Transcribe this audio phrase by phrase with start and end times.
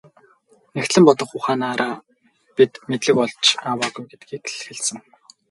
[0.75, 1.81] Нягтлан бодох ухаанаар
[2.55, 4.97] бид мэдлэг олж аваагүй гэдгийг л хэлсэн.